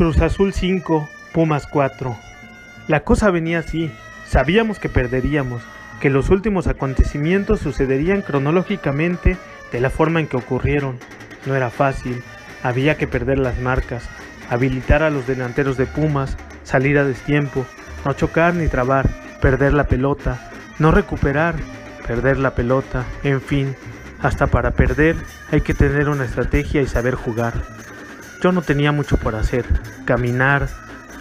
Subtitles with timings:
[0.00, 2.16] Cruz Azul 5, Pumas 4.
[2.88, 3.92] La cosa venía así.
[4.26, 5.60] Sabíamos que perderíamos,
[6.00, 9.36] que los últimos acontecimientos sucederían cronológicamente
[9.70, 10.98] de la forma en que ocurrieron.
[11.44, 12.22] No era fácil,
[12.62, 14.08] había que perder las marcas,
[14.48, 17.66] habilitar a los delanteros de Pumas, salir a destiempo,
[18.06, 19.06] no chocar ni trabar,
[19.42, 21.56] perder la pelota, no recuperar,
[22.06, 23.76] perder la pelota, en fin,
[24.22, 25.16] hasta para perder
[25.52, 27.52] hay que tener una estrategia y saber jugar.
[28.40, 29.64] Yo no tenía mucho por hacer,
[30.06, 30.68] caminar,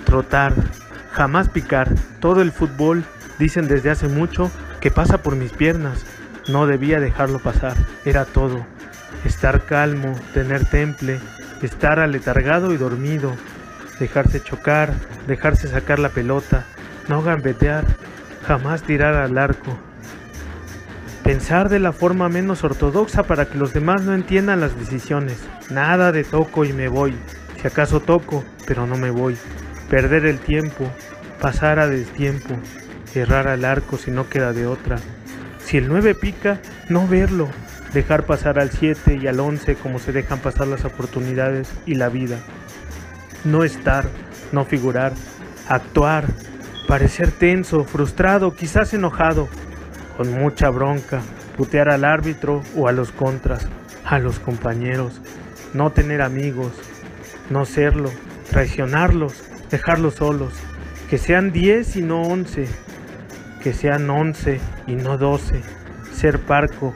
[0.06, 0.54] trotar,
[1.12, 1.90] jamás picar,
[2.22, 3.04] todo el fútbol,
[3.38, 6.06] dicen desde hace mucho, que pasa por mis piernas,
[6.48, 8.66] no debía dejarlo pasar, era todo.
[9.26, 11.20] Estar calmo, tener temple,
[11.62, 13.34] estar aletargado y dormido,
[14.00, 14.94] dejarse chocar,
[15.28, 16.64] dejarse sacar la pelota,
[17.10, 17.84] no gambetear,
[18.48, 19.78] jamás tirar al arco.
[21.30, 25.38] Pensar de la forma menos ortodoxa para que los demás no entiendan las decisiones.
[25.70, 27.14] Nada de toco y me voy.
[27.62, 29.38] Si acaso toco, pero no me voy.
[29.92, 30.92] Perder el tiempo,
[31.40, 32.56] pasar a destiempo,
[33.14, 34.98] errar al arco si no queda de otra.
[35.64, 37.48] Si el 9 pica, no verlo,
[37.94, 42.10] dejar pasar al 7 y al 11 como se dejan pasar las oportunidades y la
[42.10, 42.40] vida.
[43.46, 44.06] No estar,
[44.52, 45.14] no figurar,
[45.68, 46.26] actuar,
[46.88, 49.48] parecer tenso, frustrado, quizás enojado,
[50.20, 51.22] con mucha bronca,
[51.56, 53.66] putear al árbitro o a los contras,
[54.04, 55.22] a los compañeros,
[55.74, 56.74] no tener amigos,
[57.50, 58.12] no serlo,
[58.50, 60.54] traicionarlos, dejarlos solos,
[61.10, 62.68] que sean 10 y no 11,
[63.64, 65.62] que sean 11 y no 12,
[66.14, 66.94] ser parco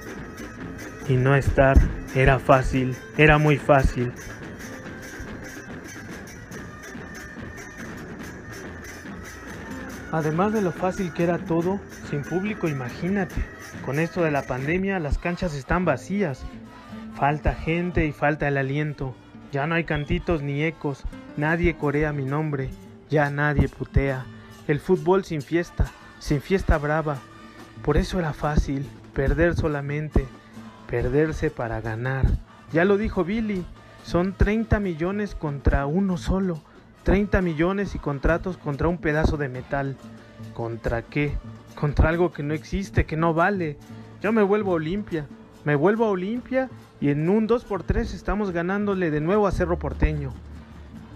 [1.08, 1.78] y no estar,
[2.16, 4.12] era fácil, era muy fácil.
[10.12, 11.80] Además de lo fácil que era todo,
[12.14, 13.34] sin público, imagínate.
[13.84, 16.46] Con esto de la pandemia, las canchas están vacías.
[17.16, 19.16] Falta gente y falta el aliento.
[19.52, 21.06] Ya no hay cantitos ni ecos.
[21.38, 22.70] Nadie corea mi nombre.
[23.10, 24.28] Ya nadie putea.
[24.68, 25.88] El fútbol sin fiesta,
[26.20, 27.18] sin fiesta brava.
[27.82, 30.28] Por eso era fácil perder solamente,
[30.88, 32.28] perderse para ganar.
[32.72, 33.66] Ya lo dijo Billy,
[34.04, 36.62] son 30 millones contra uno solo.
[37.06, 39.98] 30 millones y contratos contra un pedazo de metal.
[40.54, 41.38] ¿Contra qué?
[41.76, 43.78] Contra algo que no existe, que no vale.
[44.22, 45.26] Yo me vuelvo Olimpia.
[45.66, 50.32] Me vuelvo a Olimpia y en un 2x3 estamos ganándole de nuevo a Cerro Porteño.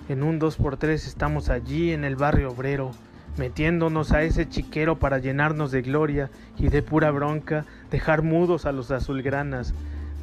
[0.08, 2.92] En un 2x3 estamos allí en el barrio obrero,
[3.38, 8.72] metiéndonos a ese chiquero para llenarnos de gloria y de pura bronca, dejar mudos a
[8.72, 9.74] los azulgranas,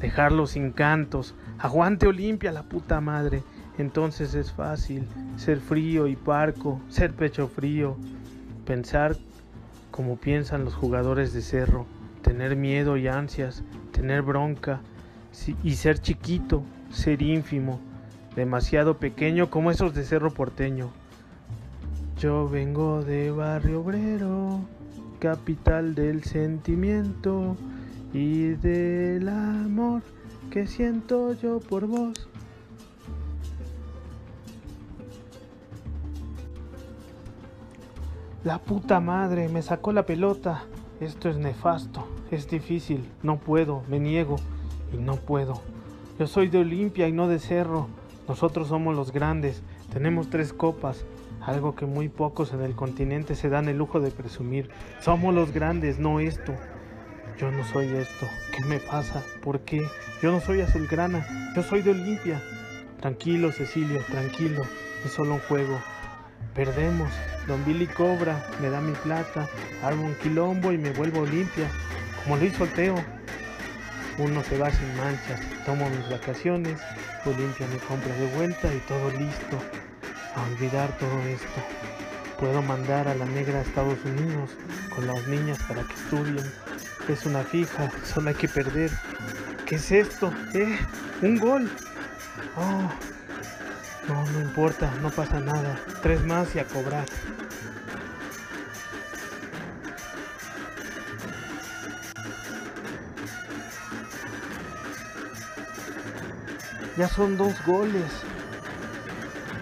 [0.01, 1.35] dejarlos sin cantos.
[1.59, 3.43] Aguante Olimpia, la puta madre.
[3.77, 5.07] Entonces es fácil
[5.37, 7.95] ser frío y parco, ser pecho frío,
[8.65, 9.15] pensar
[9.91, 11.85] como piensan los jugadores de cerro,
[12.21, 14.81] tener miedo y ansias, tener bronca
[15.63, 17.79] y ser chiquito, ser ínfimo,
[18.35, 20.89] demasiado pequeño como esos de cerro porteño.
[22.19, 24.61] Yo vengo de barrio obrero,
[25.19, 27.55] capital del sentimiento
[28.13, 30.01] y del amor
[30.49, 32.27] que siento yo por vos.
[38.45, 40.65] La puta madre, me sacó la pelota.
[40.99, 44.35] Esto es nefasto, es difícil, no puedo, me niego
[44.93, 45.63] y no puedo.
[46.19, 47.87] Yo soy de Olimpia y no de Cerro.
[48.27, 51.05] Nosotros somos los grandes, tenemos tres copas,
[51.41, 54.69] algo que muy pocos en el continente se dan el lujo de presumir.
[55.01, 56.53] Somos los grandes, no esto.
[57.39, 58.27] Yo no soy esto.
[58.55, 59.23] ¿Qué me pasa?
[59.41, 59.81] ¿Por qué?
[60.21, 61.25] Yo no soy azulgrana,
[61.55, 62.39] yo soy de Olimpia.
[63.01, 64.61] Tranquilo, Cecilio, tranquilo.
[65.03, 65.79] Es solo un juego.
[66.55, 67.11] Perdemos.
[67.47, 69.47] Don Billy cobra, me da mi plata,
[69.83, 71.69] armo un quilombo y me vuelvo limpia,
[72.23, 72.95] como lo hizo el Teo.
[74.17, 76.79] Uno se va sin manchas, tomo mis vacaciones,
[77.25, 79.59] Olimpia me compra de vuelta y todo listo.
[80.35, 81.61] A olvidar todo esto.
[82.39, 84.51] Puedo mandar a la negra a Estados Unidos
[84.93, 86.51] con las niñas para que estudien.
[87.09, 88.91] Es una fija, solo hay que perder.
[89.65, 90.33] ¿Qué es esto?
[90.53, 90.77] ¿Eh?
[91.21, 91.69] ¿Un gol?
[92.55, 92.89] Oh,
[94.07, 95.79] no, no importa, no pasa nada.
[96.01, 97.05] Tres más y a cobrar.
[106.97, 108.24] Ya son dos goles.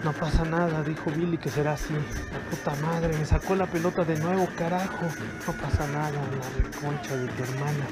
[0.04, 1.94] No pasa nada, dijo Billy que será así.
[1.94, 5.06] La puta madre, me sacó la pelota de nuevo, carajo.
[5.46, 7.86] No pasa nada, la concha de tu hermana.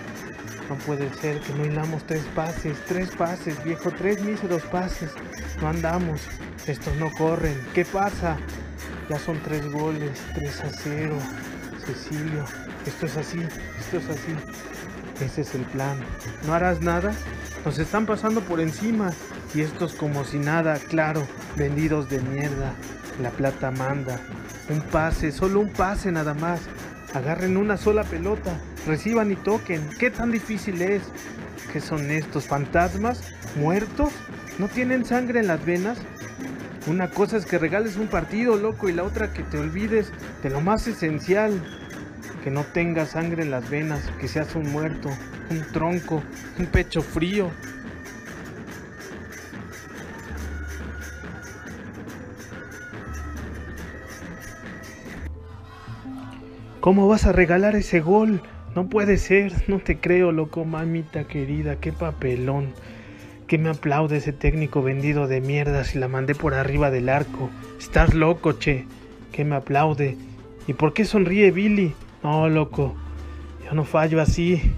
[0.68, 5.10] No puede ser que no hilamos tres pases, tres pases, viejo, tres míseros pases.
[5.62, 6.20] No andamos,
[6.66, 7.58] estos no corren.
[7.72, 8.36] ¿Qué pasa?
[9.08, 11.16] Ya son tres goles, tres a cero.
[11.86, 12.44] Cecilio,
[12.86, 13.40] esto es así,
[13.80, 14.36] esto es así.
[15.24, 15.98] Ese es el plan.
[16.46, 17.12] ¿No harás nada?
[17.64, 19.12] Nos están pasando por encima.
[19.54, 21.26] Y estos como si nada, claro,
[21.56, 22.72] vendidos de mierda.
[23.22, 24.18] La plata manda.
[24.68, 26.60] Un pase, solo un pase nada más.
[27.14, 29.88] Agarren una sola pelota, reciban y toquen.
[29.98, 31.02] ¿Qué tan difícil es?
[31.72, 33.22] ¿Qué son estos fantasmas?
[33.56, 34.12] ¿Muertos?
[34.58, 35.98] ¿No tienen sangre en las venas?
[36.86, 40.10] Una cosa es que regales un partido, loco, y la otra que te olvides
[40.42, 41.62] de lo más esencial.
[42.42, 45.08] Que no tengas sangre en las venas, que seas un muerto,
[45.50, 46.22] un tronco,
[46.58, 47.50] un pecho frío.
[56.80, 58.42] ¿Cómo vas a regalar ese gol?
[58.74, 62.72] No puede ser, no te creo, loco, mamita querida, qué papelón.
[63.46, 67.50] Que me aplaude ese técnico vendido de mierda si la mandé por arriba del arco.
[67.78, 68.86] Estás loco, che.
[69.30, 70.16] Que me aplaude.
[70.66, 71.94] ¿Y por qué sonríe Billy?
[72.22, 72.94] No, loco.
[73.64, 74.72] Yo no fallo así.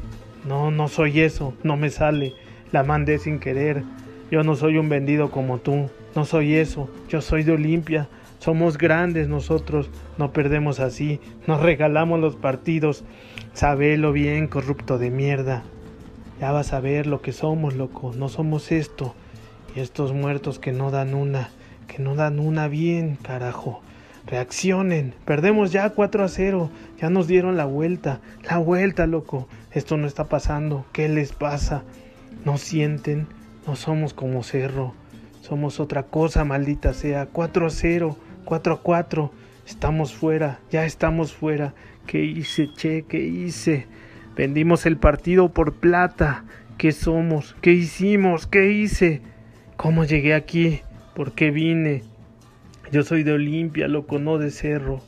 [0.47, 1.55] No, no soy eso.
[1.63, 2.35] No me sale.
[2.73, 3.83] La mandé sin querer.
[4.31, 5.91] Yo no soy un vendido como tú.
[6.15, 6.89] No soy eso.
[7.09, 8.09] Yo soy de Olimpia.
[8.45, 9.89] Somos grandes nosotros,
[10.19, 13.03] no perdemos así, nos regalamos los partidos.
[13.55, 15.63] Sabelo bien, corrupto de mierda.
[16.41, 19.15] Ya vas a ver lo que somos, loco, no somos esto.
[19.75, 21.53] Y estos muertos que no dan una,
[21.89, 23.81] que no dan una bien, carajo.
[24.27, 29.49] Reaccionen, perdemos ya 4 a 0, ya nos dieron la vuelta, la vuelta, loco.
[29.71, 31.83] Esto no está pasando, ¿qué les pasa?
[32.45, 33.27] ¿No sienten?
[33.67, 34.95] No somos como Cerro,
[35.41, 37.27] somos otra cosa, maldita sea.
[37.27, 38.17] 4 a 0,
[38.47, 39.31] 4 a 4.
[39.67, 41.75] Estamos fuera, ya estamos fuera.
[42.07, 43.03] ¿Qué hice, che?
[43.03, 43.87] ¿Qué hice?
[44.37, 46.45] Vendimos el partido por plata.
[46.79, 47.57] ¿Qué somos?
[47.61, 48.47] ¿Qué hicimos?
[48.47, 49.21] ¿Qué hice?
[49.77, 50.81] ¿Cómo llegué aquí?
[51.15, 52.03] ¿Por qué vine?
[52.93, 55.01] Yo soy de Olimpia, loco, no de Cerro.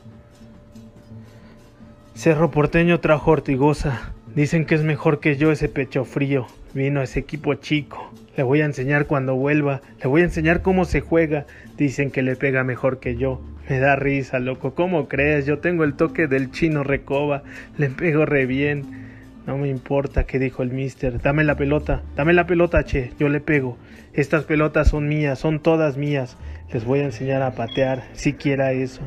[2.15, 4.13] Cerro Porteño trajo Ortigosa.
[4.35, 6.47] Dicen que es mejor que yo ese pecho frío.
[6.73, 8.11] Vino ese equipo chico.
[8.35, 9.81] Le voy a enseñar cuando vuelva.
[10.01, 11.45] Le voy a enseñar cómo se juega.
[11.77, 13.41] Dicen que le pega mejor que yo.
[13.69, 14.73] Me da risa, loco.
[14.73, 15.45] ¿Cómo crees?
[15.45, 17.43] Yo tengo el toque del chino Recoba.
[17.77, 19.06] Le pego re bien.
[19.47, 21.21] No me importa qué dijo el mister.
[21.21, 22.03] Dame la pelota.
[22.17, 23.13] Dame la pelota, che.
[23.17, 23.77] Yo le pego.
[24.11, 25.39] Estas pelotas son mías.
[25.39, 26.35] Son todas mías.
[26.73, 28.03] Les voy a enseñar a patear.
[28.11, 28.99] Siquiera eso.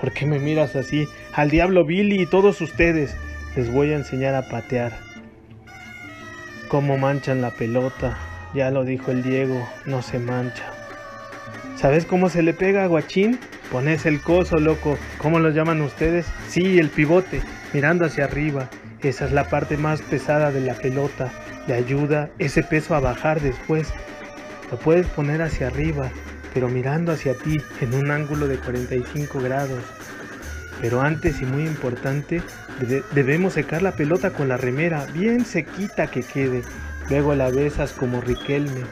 [0.00, 1.06] ¿Por qué me miras así?
[1.34, 3.14] Al diablo Billy y todos ustedes.
[3.56, 4.92] Les voy a enseñar a patear.
[6.68, 8.16] Cómo manchan la pelota.
[8.54, 9.68] Ya lo dijo el Diego.
[9.84, 10.64] No se mancha.
[11.76, 13.38] ¿Sabes cómo se le pega a Guachín?
[13.70, 14.96] Pones el coso, loco.
[15.18, 16.24] ¿Cómo lo llaman ustedes?
[16.48, 17.42] Sí, el pivote,
[17.74, 18.70] mirando hacia arriba.
[19.04, 21.30] Esa es la parte más pesada de la pelota.
[21.66, 23.92] Le ayuda ese peso a bajar después.
[24.70, 26.10] Lo puedes poner hacia arriba,
[26.54, 29.82] pero mirando hacia ti en un ángulo de 45 grados.
[30.80, 32.40] Pero antes y muy importante,
[33.12, 36.62] debemos secar la pelota con la remera, bien sequita que quede.
[37.10, 38.84] Luego la besas como Riquelme,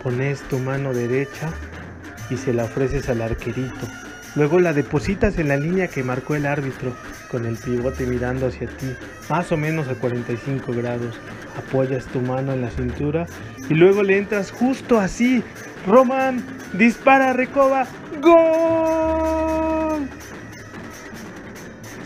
[0.00, 1.50] Pones tu mano derecha
[2.30, 3.88] y se la ofreces al arquerito.
[4.36, 6.94] Luego la depositas en la línea que marcó el árbitro,
[7.30, 8.94] con el pivote mirando hacia ti,
[9.28, 11.18] más o menos a 45 grados.
[11.56, 13.26] Apoyas tu mano en la cintura
[13.68, 15.42] y luego le entras justo así.
[15.86, 17.86] Román, dispara, recoba,
[18.20, 20.06] gol.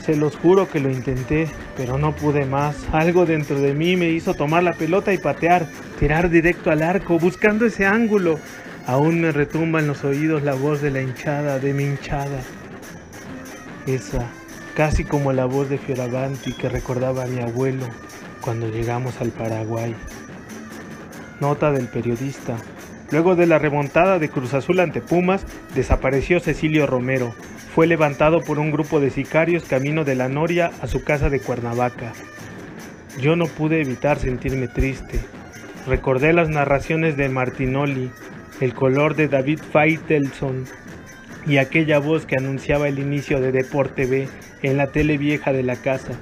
[0.04, 2.76] Se los juro que lo intenté, pero no pude más.
[2.92, 5.66] Algo dentro de mí me hizo tomar la pelota y patear,
[5.98, 8.38] tirar directo al arco, buscando ese ángulo.
[8.86, 12.40] Aún me retumba en los oídos la voz de la hinchada, de mi hinchada.
[13.86, 14.26] Esa,
[14.74, 17.86] casi como la voz de Fioravanti que recordaba a mi abuelo
[18.40, 19.94] cuando llegamos al Paraguay.
[21.40, 22.56] Nota del periodista.
[23.10, 27.34] Luego de la remontada de Cruz Azul ante Pumas, desapareció Cecilio Romero,
[27.74, 31.40] fue levantado por un grupo de sicarios camino de la Noria a su casa de
[31.40, 32.12] Cuernavaca.
[33.20, 35.20] Yo no pude evitar sentirme triste.
[35.86, 38.10] Recordé las narraciones de Martinoli,
[38.60, 40.64] el color de David Faitelson
[41.46, 44.28] y aquella voz que anunciaba el inicio de Deporte B
[44.62, 46.18] en la tele vieja de la casa.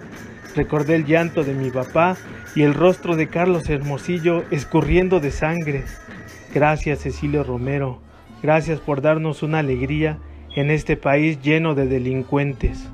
[0.54, 2.16] Recordé el llanto de mi papá
[2.54, 5.84] y el rostro de Carlos Hermosillo escurriendo de sangre.
[6.54, 8.00] Gracias Cecilio Romero,
[8.42, 10.18] gracias por darnos una alegría
[10.56, 12.88] en este país lleno de delincuentes.